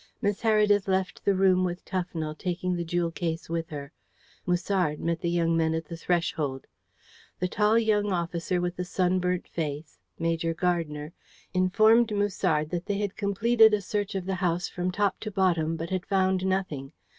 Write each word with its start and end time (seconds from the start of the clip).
Miss 0.19 0.41
Heredith 0.41 0.87
left 0.87 1.23
the 1.25 1.35
room 1.35 1.63
with 1.63 1.85
Tufnell, 1.85 2.33
taking 2.35 2.75
the 2.75 2.83
jewel 2.83 3.11
case 3.11 3.49
with 3.51 3.69
her. 3.69 3.91
Musard 4.47 4.99
met 4.99 5.21
the 5.21 5.29
young 5.29 5.55
men 5.55 5.75
at 5.75 5.85
the 5.85 5.95
threshold. 5.95 6.65
The 7.37 7.47
tall 7.47 7.77
young 7.77 8.11
officer 8.11 8.59
with 8.59 8.77
the 8.77 8.83
sunburnt 8.83 9.47
face, 9.47 9.99
Major 10.17 10.55
Gardner, 10.55 11.13
informed 11.53 12.11
Musard 12.15 12.71
that 12.71 12.87
they 12.87 12.97
had 12.97 13.15
completed 13.15 13.75
a 13.75 13.81
search 13.83 14.15
of 14.15 14.25
the 14.25 14.33
house 14.41 14.67
from 14.67 14.89
top 14.89 15.19
to 15.19 15.29
bottom, 15.29 15.75
but 15.75 15.91
had 15.91 16.07
found 16.07 16.47
nothing. 16.47 16.93